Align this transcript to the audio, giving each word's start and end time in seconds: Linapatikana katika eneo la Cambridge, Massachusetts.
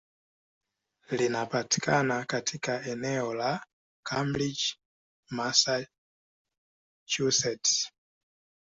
Linapatikana 1.11 2.25
katika 2.25 2.85
eneo 2.85 3.33
la 3.33 3.65
Cambridge, 4.05 4.73
Massachusetts. 5.29 7.91